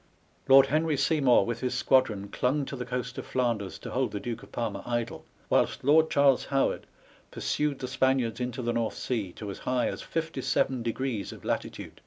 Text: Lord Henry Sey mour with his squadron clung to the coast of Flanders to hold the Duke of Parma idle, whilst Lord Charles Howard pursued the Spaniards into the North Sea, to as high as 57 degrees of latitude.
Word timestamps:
Lord 0.47 0.65
Henry 0.65 0.97
Sey 0.97 1.19
mour 1.19 1.45
with 1.45 1.59
his 1.59 1.75
squadron 1.75 2.29
clung 2.29 2.65
to 2.65 2.75
the 2.75 2.87
coast 2.87 3.19
of 3.19 3.25
Flanders 3.27 3.77
to 3.77 3.91
hold 3.91 4.09
the 4.09 4.19
Duke 4.19 4.41
of 4.41 4.51
Parma 4.51 4.81
idle, 4.83 5.25
whilst 5.47 5.83
Lord 5.83 6.09
Charles 6.09 6.45
Howard 6.45 6.87
pursued 7.29 7.77
the 7.77 7.87
Spaniards 7.87 8.39
into 8.39 8.63
the 8.63 8.73
North 8.73 8.95
Sea, 8.95 9.31
to 9.33 9.51
as 9.51 9.59
high 9.59 9.89
as 9.89 10.01
57 10.01 10.81
degrees 10.81 11.31
of 11.31 11.45
latitude. 11.45 11.99